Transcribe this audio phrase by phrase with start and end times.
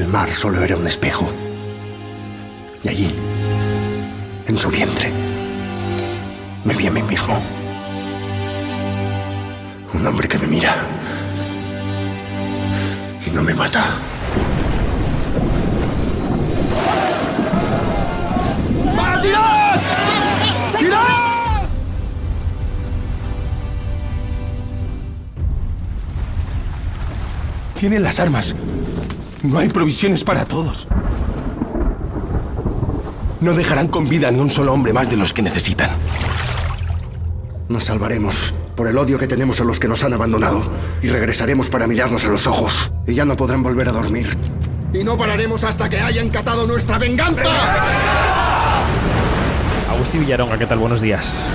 [0.00, 1.30] El mar solo era un espejo.
[2.82, 3.14] Y allí,
[4.46, 5.12] en su vientre,
[6.64, 7.38] me vi a mí mismo.
[9.92, 10.74] Un hombre que me mira
[13.26, 13.84] y no me mata.
[27.74, 28.54] Tienen las armas.
[29.42, 30.86] No hay provisiones para todos.
[33.40, 35.90] No dejarán con vida ni un solo hombre más de los que necesitan.
[37.68, 40.62] Nos salvaremos por el odio que tenemos a los que nos han abandonado
[41.00, 44.36] y regresaremos para mirarnos a los ojos y ya no podrán volver a dormir.
[44.92, 47.42] Y no pararemos hasta que hayan catado nuestra venganza.
[49.90, 50.78] Agustín Villaronga, ¿qué tal?
[50.78, 51.50] Buenos días.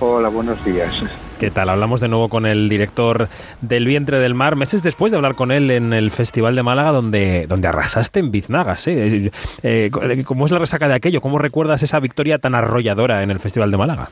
[0.00, 1.02] Hola, buenos días.
[1.40, 1.68] ¿Qué tal?
[1.68, 3.28] Hablamos de nuevo con el director
[3.60, 6.92] del Vientre del Mar, meses después de hablar con él en el Festival de Málaga,
[6.92, 8.86] donde, donde arrasaste en Biznagas.
[8.86, 9.30] ¿eh?
[9.62, 9.90] Eh,
[10.24, 11.20] ¿Cómo es la resaca de aquello?
[11.20, 14.08] ¿Cómo recuerdas esa victoria tan arrolladora en el Festival de Málaga?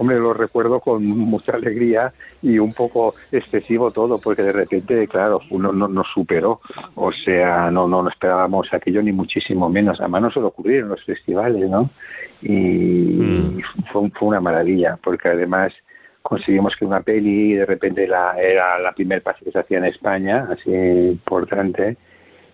[0.00, 5.42] Hombre, lo recuerdo con mucha alegría y un poco excesivo todo, porque de repente, claro,
[5.50, 6.62] uno no nos superó.
[6.94, 10.00] O sea, no, no, esperábamos aquello ni muchísimo menos.
[10.00, 11.90] Además, no se lo ocurrieron los festivales, ¿no?
[12.40, 13.60] Y mm.
[13.92, 15.74] fue, fue una maravilla, porque además
[16.22, 19.84] conseguimos que una peli de repente la, era la primera pase que se hacía en
[19.84, 21.98] España, así importante,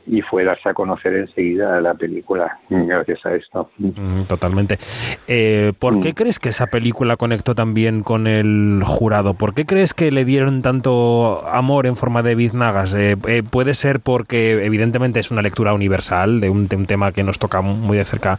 [0.07, 3.71] y fue darse a conocer enseguida la película gracias a esto.
[3.79, 4.79] Mm, totalmente.
[5.27, 6.15] Eh, ¿Por qué mm.
[6.15, 9.35] crees que esa película conectó también con el jurado?
[9.35, 12.95] ¿Por qué crees que le dieron tanto amor en forma de biznagas?
[12.95, 17.39] Eh, eh, puede ser porque evidentemente es una lectura universal de un, tema que nos
[17.39, 18.39] toca muy de cerca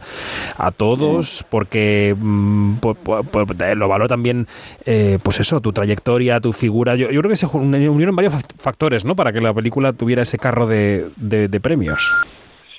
[0.56, 2.76] a todos, porque mm,
[3.76, 4.46] lo valoró también,
[5.22, 6.94] pues eso, tu trayectoria, tu figura.
[6.94, 9.16] Yo, creo que se unieron varios factores, ¿no?
[9.16, 11.10] Para que la película tuviera ese carro de
[11.60, 12.14] premios.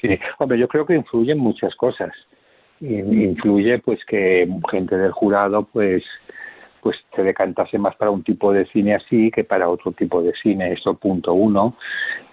[0.01, 2.11] Sí, hombre, yo creo que influyen muchas cosas.
[2.81, 6.03] Influye pues que gente del jurado pues
[6.81, 10.33] pues se decantase más para un tipo de cine así que para otro tipo de
[10.41, 11.75] cine, eso punto uno.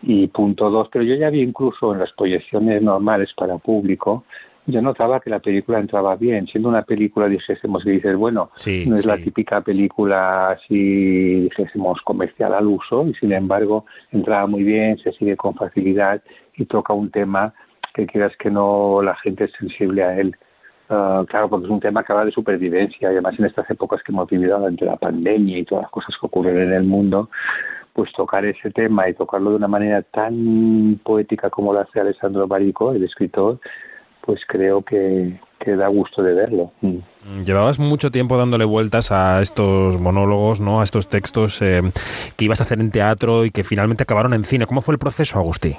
[0.03, 4.25] Y punto dos, pero yo ya vi incluso en las proyecciones normales para público,
[4.66, 8.50] yo notaba que la película entraba bien, siendo una película, dijésemos, que dices, bueno,
[8.87, 14.65] no es la típica película así, dijésemos, comercial al uso, y sin embargo entraba muy
[14.65, 16.21] bien, se sigue con facilidad
[16.56, 17.55] y toca un tema
[17.94, 20.37] que quieras que no la gente es sensible a él.
[20.88, 24.03] Ah, claro, porque es un tema que habla de supervivencia y además en estas épocas
[24.03, 27.28] que hemos vivido durante la pandemia y todas las cosas que ocurren en el mundo,
[27.93, 32.47] pues tocar ese tema y tocarlo de una manera tan poética como lo hace Alessandro
[32.47, 33.59] Barico, el escritor,
[34.26, 36.72] pues creo que, da gusto de verlo.
[36.81, 36.98] Mm.
[37.25, 40.81] Mm, llevabas mucho tiempo dándole vueltas a estos monólogos, ¿no?
[40.81, 41.81] A estos textos eh,
[42.37, 44.66] que ibas a hacer en teatro y que finalmente acabaron en cine.
[44.66, 45.76] ¿Cómo fue el proceso, Agustí?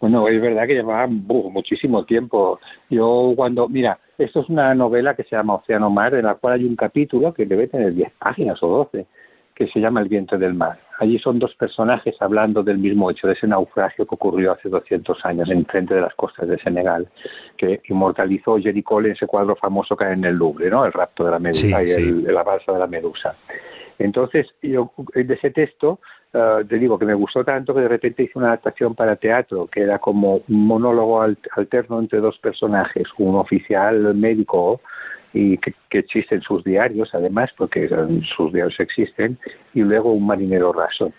[0.00, 2.60] Bueno, es verdad que llevaba muchísimo tiempo.
[2.90, 6.54] Yo cuando, mira, esto es una novela que se llama Océano Mar, en la cual
[6.54, 9.06] hay un capítulo que debe tener 10 páginas o 12
[9.54, 10.78] que se llama El viento del mar.
[11.00, 15.24] Allí son dos personajes hablando del mismo hecho, de ese naufragio que ocurrió hace 200
[15.24, 17.08] años en frente de las costas de Senegal,
[17.56, 20.84] que inmortalizó Jerry Cole en ese cuadro famoso que hay en el Louvre, ¿no?
[20.84, 23.34] El rapto de la medusa y el, la balsa de la medusa.
[23.98, 26.00] Entonces, yo de ese texto
[26.32, 29.68] eh, te digo que me gustó tanto que de repente hice una adaptación para teatro,
[29.68, 34.80] que era como un monólogo alterno entre dos personajes, un oficial médico
[35.34, 37.88] y que, existen sus diarios, además, porque
[38.36, 39.36] sus diarios existen,
[39.74, 41.12] y luego un marinero raso.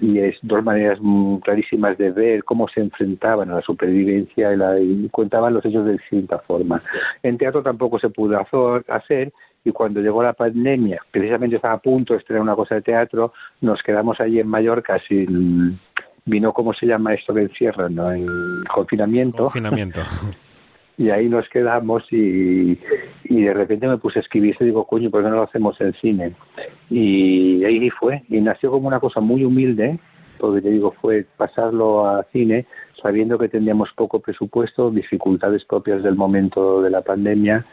[0.00, 1.00] Y es dos maneras
[1.42, 5.84] clarísimas de ver cómo se enfrentaban a la supervivencia y, la, y contaban los hechos
[5.86, 6.80] de distinta forma.
[7.24, 8.38] En teatro tampoco se pudo
[8.86, 9.32] hacer
[9.64, 13.32] y cuando llegó la pandemia, precisamente estaba a punto de estrenar una cosa de teatro,
[13.60, 15.80] nos quedamos allí en Mallorca sin
[16.24, 18.12] vino cómo se llama esto que encierran, ¿no?
[18.12, 18.26] En
[18.72, 19.44] confinamiento.
[19.44, 20.02] Confinamiento.
[20.98, 22.78] y ahí nos quedamos y,
[23.24, 25.80] y de repente me puse a escribir y digo, coño, ¿por qué no lo hacemos
[25.80, 26.34] en cine?
[26.90, 29.98] Y ahí fue, y nació como una cosa muy humilde,
[30.38, 32.66] porque te digo, fue pasarlo a cine
[33.00, 37.64] sabiendo que teníamos poco presupuesto, dificultades propias del momento de la pandemia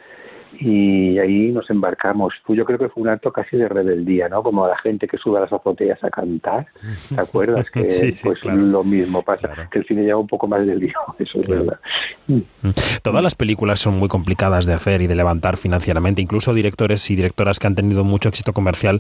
[0.59, 2.33] y ahí nos embarcamos.
[2.47, 4.43] Yo creo que fue un acto casi de rebeldía, ¿no?
[4.43, 6.67] Como la gente que sube a las azoteas a cantar,
[7.13, 7.69] ¿te acuerdas?
[7.69, 7.81] Que
[8.23, 11.47] pues lo mismo pasa, que el cine lleva un poco más del lío, eso es
[11.47, 11.79] verdad.
[12.27, 12.39] Mm.
[13.01, 17.15] Todas las películas son muy complicadas de hacer y de levantar financieramente, incluso directores y
[17.15, 18.99] directoras que han tenido mucho éxito comercial,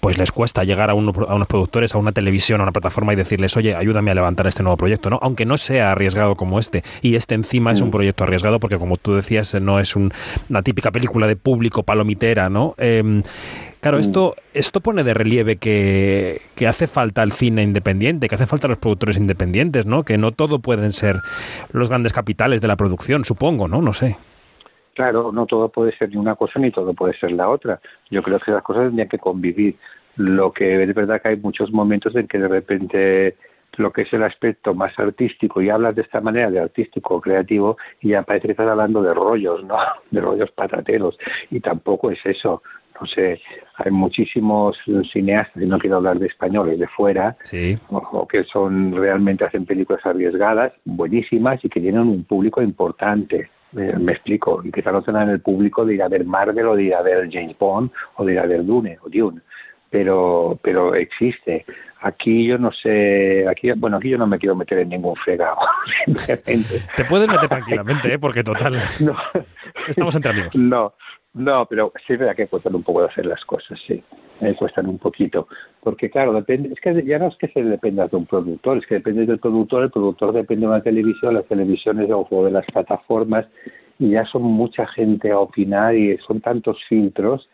[0.00, 3.12] pues les cuesta llegar a, uno, a unos productores, a una televisión, a una plataforma
[3.12, 5.18] y decirles, oye, ayúdame a levantar este nuevo proyecto, ¿no?
[5.22, 6.82] Aunque no sea arriesgado como este.
[7.02, 7.92] Y este encima es un mm.
[7.92, 12.74] proyecto arriesgado porque, como tú decías, no es una típica película de público palomitera, ¿no?
[12.78, 13.22] Em,
[13.80, 14.40] claro, esto, mm.
[14.54, 18.78] esto pone de relieve que, que, hace falta el cine independiente, que hace falta los
[18.78, 20.04] productores independientes, ¿no?
[20.04, 21.20] Que no todo pueden ser
[21.72, 23.82] los grandes capitales de la producción, supongo, ¿no?
[23.82, 24.16] No sé.
[24.94, 27.80] Claro, no todo puede ser ni una cosa ni todo puede ser la otra.
[28.10, 29.76] Yo creo que las cosas tendrían que convivir.
[30.16, 33.36] Lo que es verdad que hay muchos momentos en que de repente
[33.78, 37.76] lo que es el aspecto más artístico y hablas de esta manera de artístico creativo
[38.00, 39.76] y ya parece que estás hablando de rollos, ¿no?
[40.10, 41.18] De rollos patateros
[41.50, 42.62] y tampoco es eso.
[43.00, 43.40] No sé,
[43.74, 44.78] hay muchísimos
[45.12, 47.36] cineastas, y no quiero hablar de españoles, de fuera,
[47.88, 54.12] o, que son realmente hacen películas arriesgadas, buenísimas y que tienen un público importante me
[54.12, 56.94] explico, y quizá no tengan el público de ir a ver Marvel o de ir
[56.94, 59.40] a ver James Bond o de ir a ver Dune o Dune,
[59.94, 61.64] pero, pero existe.
[62.00, 65.56] Aquí yo no sé, aquí, bueno, aquí yo no me quiero meter en ningún fregado,
[66.96, 68.18] Te puedes meter tranquilamente, ¿eh?
[68.18, 69.16] porque total, no,
[69.88, 70.56] estamos entre amigos.
[70.56, 70.94] No,
[71.34, 74.02] no, pero sí es verdad que cuestan un poco de hacer las cosas, sí,
[74.40, 75.46] me cuestan un poquito,
[75.80, 78.86] porque claro, depende, es que ya no es que se dependa de un productor, es
[78.86, 82.66] que depende del productor, el productor depende de una televisión, las televisiones o de las
[82.66, 83.46] plataformas,
[84.00, 87.48] y ya son mucha gente a opinar y son tantos filtros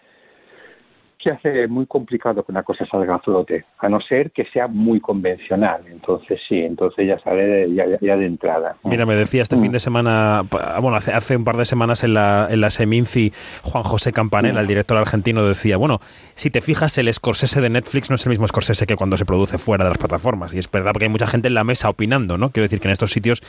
[1.20, 4.66] que hace muy complicado que una cosa salga a flote, a no ser que sea
[4.68, 5.82] muy convencional.
[5.90, 8.76] Entonces sí, entonces ya sale ya, ya de entrada.
[8.84, 10.44] Mira, me decía este fin de semana,
[10.80, 13.32] bueno, hace, hace un par de semanas en la, en la Seminci,
[13.62, 16.00] Juan José Campanella, el director argentino, decía, bueno,
[16.34, 19.26] si te fijas, el Scorsese de Netflix no es el mismo Scorsese que cuando se
[19.26, 20.54] produce fuera de las plataformas.
[20.54, 22.50] Y es verdad porque hay mucha gente en la mesa opinando, ¿no?
[22.50, 23.42] Quiero decir que en estos sitios,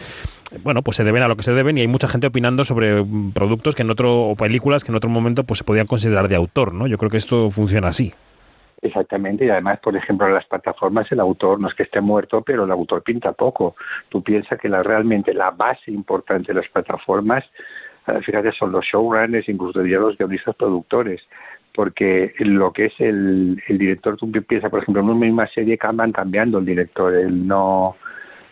[0.64, 3.04] bueno, pues se deben a lo que se deben y hay mucha gente opinando sobre
[3.34, 6.36] productos que en otro, o películas que en otro momento pues se podían considerar de
[6.36, 6.88] autor, ¿no?
[6.88, 8.12] Yo creo que esto funciona así.
[8.82, 12.42] Exactamente, y además, por ejemplo, en las plataformas el autor no es que esté muerto,
[12.42, 13.76] pero el autor pinta poco.
[14.10, 17.44] Tú piensas que la, realmente la base importante de las plataformas,
[18.08, 21.22] eh, fíjate, son los showrunners, incluso los guionistas productores,
[21.76, 25.78] porque lo que es el, el director, tú piensas, por ejemplo, en una misma serie
[25.78, 27.96] que van cambiando el director, él no,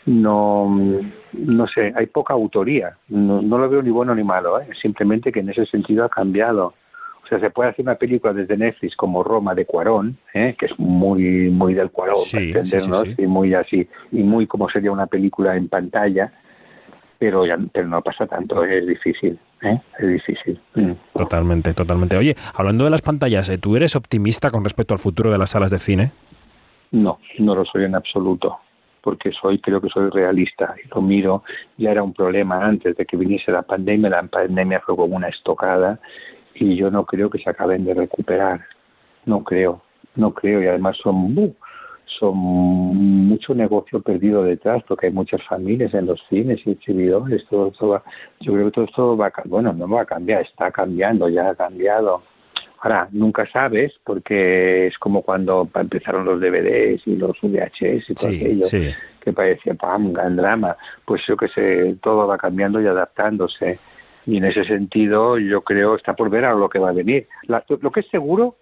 [0.05, 0.69] no,
[1.33, 4.67] no sé, hay poca autoría, no, no lo veo ni bueno ni malo, ¿eh?
[4.79, 6.75] simplemente que en ese sentido ha cambiado
[7.29, 10.55] o sea, se puede hacer una película desde Netflix como Roma de Cuarón, ¿eh?
[10.57, 15.05] que es muy muy del Cuarón, entendernos, y muy así, y muy como sería una
[15.05, 16.33] película en pantalla,
[17.19, 19.79] pero ya pero no pasa tanto, es difícil, ¿eh?
[19.99, 20.59] es difícil.
[20.73, 20.93] Mm.
[21.13, 22.17] Totalmente, totalmente.
[22.17, 23.59] Oye, hablando de las pantallas, ¿eh?
[23.59, 26.11] ¿tú eres optimista con respecto al futuro de las salas de cine?
[26.89, 28.57] No, no lo soy en absoluto
[29.01, 31.43] porque soy creo que soy realista y lo miro
[31.77, 35.29] ya era un problema antes de que viniese la pandemia la pandemia fue como una
[35.29, 35.99] estocada
[36.59, 38.61] y yo no creo que se acaben de recuperar.
[39.25, 39.81] No creo,
[40.15, 40.61] no creo.
[40.61, 41.55] Y además son,
[42.19, 47.45] son mucho negocio perdido detrás porque hay muchas familias en los cines y exhibidores.
[47.49, 48.03] Todo, todo
[48.41, 51.49] yo creo que todo esto va a, bueno, no va a cambiar, está cambiando, ya
[51.49, 52.23] ha cambiado.
[52.81, 58.29] Ahora, nunca sabes porque es como cuando empezaron los DVDs y los VHS y todo
[58.29, 58.65] aquello.
[59.19, 60.77] que parecía pam, gran drama.
[61.05, 63.79] Pues yo que sé, todo va cambiando y adaptándose
[64.25, 67.27] y en ese sentido yo creo está por ver a lo que va a venir.
[67.47, 68.55] lo que es seguro,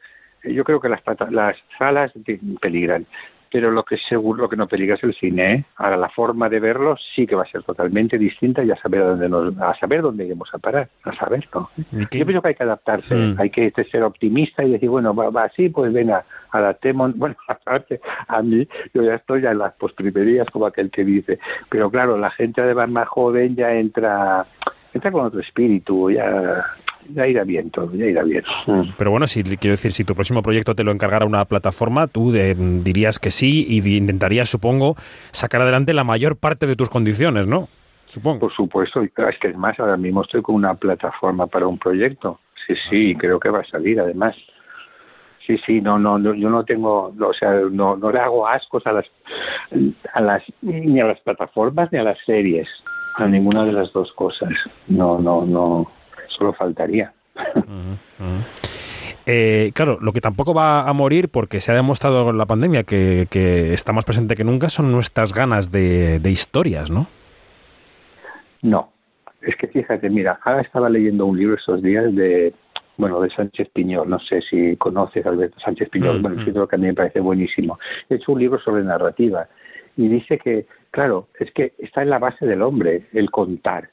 [0.44, 1.01] eh, yo creo que las,
[1.31, 2.12] las salas
[2.62, 3.06] peligran,
[3.51, 5.54] pero lo que es seguro, lo que no peligra es el cine.
[5.54, 5.65] ¿eh?
[5.77, 9.01] Ahora la forma de verlo sí que va a ser totalmente distinta y a saber
[9.01, 11.69] dónde nos, a saber dónde iremos a parar, a saberlo.
[12.12, 13.39] Yo creo que hay que adaptarse, mm.
[13.39, 17.15] hay que ser optimista y decir bueno va, así, pues venga adaptemos.
[17.18, 21.39] Bueno, aparte a mí yo ya estoy ya en las postrimerías como aquel que dice,
[21.69, 24.46] pero claro la gente además más joven ya entra
[24.98, 26.66] entra con otro espíritu, ya,
[27.13, 28.44] ya irá bien todo, ya irá bien.
[28.66, 28.94] Mm.
[28.98, 32.32] Pero bueno, si quiero decir, si tu próximo proyecto te lo encargara una plataforma, tú
[32.32, 34.96] dirías que sí y intentarías, supongo,
[35.32, 37.70] sacar adelante la mayor parte de tus condiciones, ¿no?
[38.08, 38.39] Supongo.
[38.39, 41.77] Por supuesto, y es que es más, ahora mismo estoy con una plataforma para un
[41.77, 42.39] proyecto.
[42.66, 44.36] Sí, sí, creo que va a salir además.
[45.46, 48.92] Sí, sí, no, no, yo no tengo, o sea, no, no le hago ascos a
[48.92, 49.06] las,
[50.13, 52.68] a las, ni a las plataformas ni a las series
[53.17, 54.50] a ninguna de las dos cosas.
[54.88, 55.91] No, no, no,
[56.27, 57.12] solo faltaría.
[59.29, 62.83] Eh, claro, lo que tampoco va a morir, porque se ha demostrado con la pandemia
[62.83, 63.27] que,
[63.74, 67.07] está más presente que nunca, son nuestras ganas de, historias, ¿no?
[68.62, 68.93] No,
[69.41, 72.53] es que fíjate, mira, ahora estaba leyendo un libro estos días de,
[72.95, 76.65] bueno, de Sánchez Piñol, no sé si conoces a Alberto Sánchez Piñol, bueno, es un
[76.65, 77.77] que a mí me parece buenísimo.
[78.09, 79.47] He hecho un libro sobre narrativa
[79.98, 83.89] y dice que, claro, es que está en la base del hombre el contar,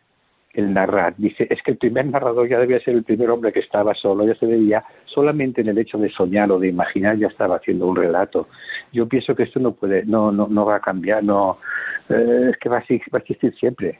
[0.52, 1.14] el narrar.
[1.16, 4.26] Dice, es que el primer narrador ya debía ser el primer hombre que estaba solo,
[4.26, 7.86] ya se veía solamente en el hecho de soñar o de imaginar ya estaba haciendo
[7.86, 8.48] un relato.
[8.92, 11.58] Yo pienso que esto no puede, no, no, no va a cambiar, no,
[12.10, 13.98] eh, es que va a, existir siempre,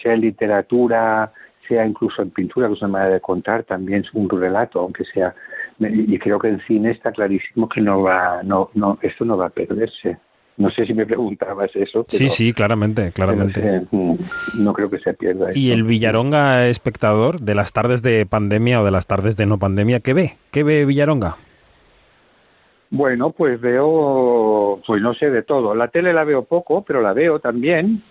[0.00, 1.32] sea en literatura,
[1.66, 5.04] sea incluso en pintura, que es una manera de contar, también es un relato, aunque
[5.04, 5.34] sea.
[5.80, 9.46] Y creo que en cine está clarísimo que no va, no, no, esto no va
[9.46, 10.18] a perderse.
[10.56, 12.04] No sé si me preguntabas eso.
[12.08, 13.82] sí, sí, claramente, claramente.
[13.90, 14.14] Mm,
[14.54, 15.50] no creo que se pierda.
[15.54, 19.58] ¿Y el Villaronga espectador de las tardes de pandemia o de las tardes de no
[19.58, 20.36] pandemia, qué ve?
[20.50, 21.36] ¿Qué ve Villaronga?
[22.94, 25.74] Bueno, pues veo, pues no sé de todo.
[25.74, 28.02] La tele la veo poco, pero la veo también.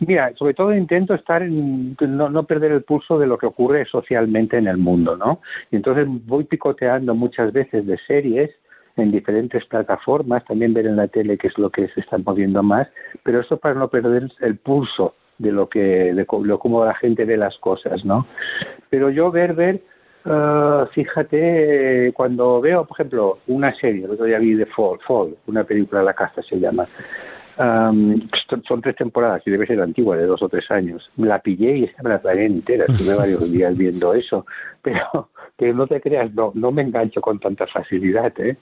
[0.00, 3.86] Mira, sobre todo intento estar en, no, no perder el pulso de lo que ocurre
[3.86, 5.40] socialmente en el mundo, ¿no?
[5.70, 8.50] Y entonces voy picoteando muchas veces de series
[8.96, 12.62] en diferentes plataformas, también ver en la tele qué es lo que se está moviendo
[12.62, 12.88] más,
[13.22, 17.36] pero eso para no perder el pulso de lo que, de, cómo la gente ve
[17.36, 18.26] las cosas, ¿no?
[18.88, 19.82] Pero yo ver, ver,
[20.24, 25.36] uh, fíjate, cuando veo, por ejemplo, una serie, el otro día vi The Fall, Fall,
[25.46, 26.88] una película de la casa se llama,
[27.58, 28.28] Um,
[28.68, 31.10] son tres temporadas y debe ser antigua, de dos o tres años.
[31.16, 32.84] La pillé y esta me la entera.
[32.86, 34.44] Estuve varios días viendo eso.
[34.82, 38.32] Pero que no te creas, no, no me engancho con tanta facilidad.
[38.40, 38.56] ¿eh?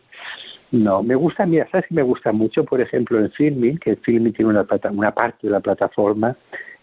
[0.71, 2.65] No, me gusta, mira, ¿sabes que me gusta mucho?
[2.65, 6.37] Por ejemplo, en Filming, que Filming tiene una, una parte de la plataforma,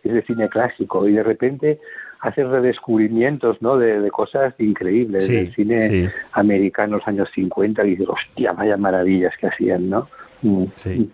[0.03, 1.79] es de cine clásico y de repente
[2.21, 3.77] hace redescubrimientos ¿no?
[3.77, 9.33] de, cosas increíbles del cine americano en los años 50 y dices, hostia, vaya maravillas
[9.39, 10.07] que hacían, ¿no?
[10.43, 10.65] Mm.
[10.75, 11.11] Sí.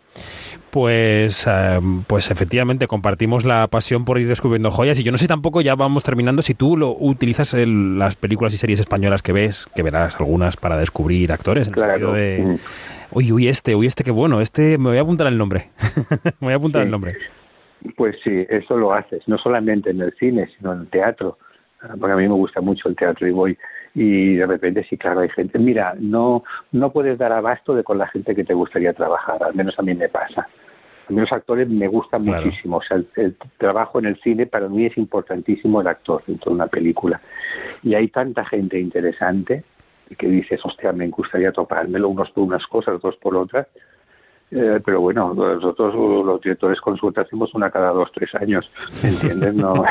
[0.72, 5.28] Pues, eh, pues efectivamente compartimos la pasión por ir descubriendo joyas y yo no sé
[5.28, 9.32] tampoco, ya vamos terminando, si tú lo utilizas en las películas y series españolas que
[9.32, 12.14] ves, que verás algunas para descubrir actores, en claro.
[12.14, 12.56] de, mm.
[13.12, 15.70] uy, uy, este, uy, este, qué bueno, este, me voy a apuntar el nombre,
[16.42, 17.16] me voy a apuntar el nombre.
[17.96, 21.38] Pues sí, eso lo haces, no solamente en el cine, sino en el teatro,
[22.00, 23.58] porque a mí me gusta mucho el teatro y voy
[24.00, 27.98] y de repente sí, claro, hay gente, mira, no, no puedes dar abasto de con
[27.98, 30.42] la gente que te gustaría trabajar, al menos a mí me pasa.
[30.42, 34.70] A mí los actores me gustan muchísimo, o sea, el, trabajo en el cine para
[34.70, 37.20] mí es importantísimo el actor dentro de una película.
[37.82, 39.64] Y hay tanta gente interesante
[40.16, 43.66] que dices, hostia, me gustaría topármelo unos por unas cosas, otros por otras,
[44.52, 48.70] eh, pero bueno, nosotros los directores consulta hacemos una cada dos, tres años,
[49.02, 49.56] ¿entiendes?
[49.56, 49.74] No.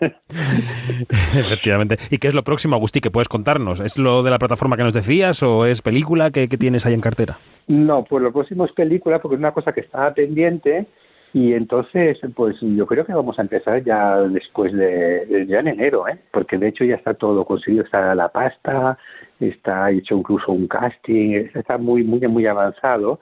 [1.34, 1.96] Efectivamente.
[2.10, 3.80] ¿Y qué es lo próximo, Agustí, que puedes contarnos?
[3.80, 7.00] ¿Es lo de la plataforma que nos decías o es película que, tienes ahí en
[7.00, 7.38] cartera?
[7.68, 10.86] No, pues lo próximo es película porque es una cosa que estaba pendiente
[11.32, 16.08] y entonces, pues yo creo que vamos a empezar ya después de, ya en enero,
[16.08, 16.18] ¿eh?
[16.30, 18.96] porque de hecho ya está todo conseguido, está la pasta,
[19.38, 23.20] está hecho incluso un casting, está muy, muy, muy avanzado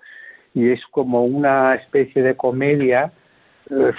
[0.55, 3.13] y es como una especie de comedia,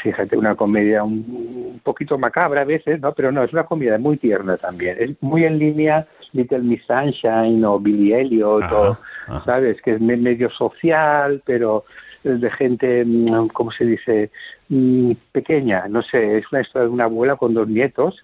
[0.01, 3.13] fíjate, una comedia un, poquito macabra a veces, ¿no?
[3.13, 4.97] Pero no, es una comedia muy tierna también.
[4.99, 8.97] Es muy en línea Little Miss Sunshine o Billy Elliot, o,
[9.45, 9.81] ¿sabes?
[9.81, 11.85] Que es medio social, pero
[12.23, 14.31] de gente, mm, ¿cómo se dice?
[14.69, 18.15] Mm, pequeña, no sé, es una historia de una abuela con dos nietos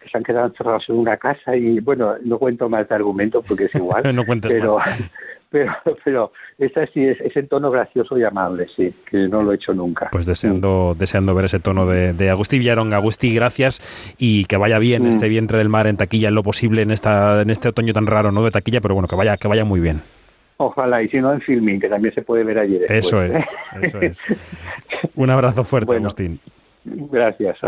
[0.00, 3.42] que se han quedado encerrados en una casa y bueno, no cuento más de argumento
[3.42, 4.78] porque es igual, no pero,
[5.50, 5.72] pero,
[6.04, 9.74] pero esta sí es, ese tono gracioso y amable, sí, que no lo he hecho
[9.74, 10.08] nunca.
[10.12, 12.96] Pues deseando, deseando ver ese tono de, de Agustí Villaronga.
[12.96, 13.80] Agustí, gracias
[14.18, 15.30] y que vaya bien este mm.
[15.30, 18.32] vientre del mar en taquilla en lo posible en esta, en este otoño tan raro,
[18.32, 20.02] no de taquilla, pero bueno, que vaya, que vaya muy bien.
[20.58, 23.42] Ojalá, y si no en filming, que también se puede ver allí Eso es,
[23.80, 24.22] eso es.
[25.14, 26.38] Un abrazo fuerte, Agustín.
[26.84, 27.56] Gracias.